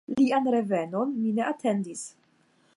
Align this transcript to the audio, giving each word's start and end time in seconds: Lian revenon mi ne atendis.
Lian 0.19 0.47
revenon 0.55 1.13
mi 1.19 1.35
ne 1.41 1.45
atendis. 1.53 2.05